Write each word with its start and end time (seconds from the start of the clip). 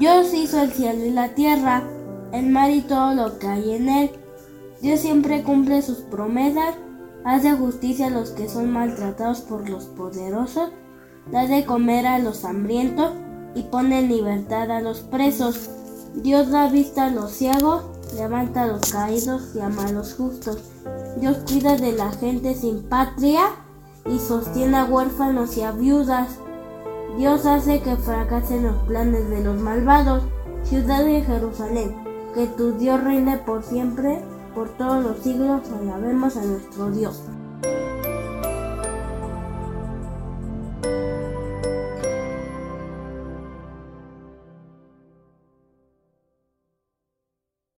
hizo 0.00 0.60
el 0.60 0.72
cielo 0.72 1.04
y 1.04 1.10
la 1.10 1.34
tierra, 1.34 1.82
el 2.32 2.46
mar 2.46 2.70
y 2.70 2.82
todo 2.82 3.14
lo 3.14 3.38
que 3.38 3.46
hay 3.46 3.74
en 3.74 3.88
él. 3.88 4.10
Dios 4.80 5.00
siempre 5.00 5.42
cumple 5.42 5.82
sus 5.82 5.98
promesas, 5.98 6.74
hace 7.24 7.52
justicia 7.52 8.06
a 8.06 8.10
los 8.10 8.30
que 8.30 8.48
son 8.48 8.70
maltratados 8.70 9.40
por 9.40 9.68
los 9.68 9.84
poderosos, 9.86 10.70
da 11.32 11.46
de 11.46 11.64
comer 11.64 12.06
a 12.06 12.18
los 12.18 12.44
hambrientos 12.44 13.12
y 13.54 13.62
pone 13.62 14.00
en 14.00 14.08
libertad 14.08 14.70
a 14.70 14.80
los 14.80 15.00
presos. 15.00 15.70
Dios 16.14 16.50
da 16.50 16.68
vista 16.68 17.06
a 17.06 17.10
los 17.10 17.32
ciegos, 17.32 17.82
levanta 18.14 18.62
a 18.62 18.66
los 18.66 18.80
caídos 18.92 19.54
y 19.54 19.60
ama 19.60 19.86
a 19.86 19.92
los 19.92 20.14
justos. 20.14 20.58
Dios 21.20 21.38
cuida 21.46 21.76
de 21.76 21.92
la 21.92 22.12
gente 22.12 22.54
sin 22.54 22.82
patria 22.84 23.46
y 24.06 24.18
sostiene 24.18 24.76
a 24.76 24.84
huérfanos 24.84 25.56
y 25.56 25.62
a 25.62 25.72
viudas. 25.72 26.38
Dios 27.18 27.46
hace 27.46 27.80
que 27.80 27.96
fracasen 27.96 28.62
los 28.62 28.76
planes 28.86 29.28
de 29.28 29.42
los 29.42 29.60
malvados. 29.60 30.22
Ciudad 30.62 31.04
de 31.04 31.20
Jerusalén, 31.22 31.92
que 32.32 32.46
tu 32.46 32.78
Dios 32.78 33.02
reine 33.02 33.38
por 33.38 33.64
siempre, 33.64 34.22
por 34.54 34.68
todos 34.78 35.02
los 35.02 35.18
siglos, 35.18 35.62
alabemos 35.80 36.36
a 36.36 36.44
nuestro 36.44 36.92
Dios. 36.92 37.20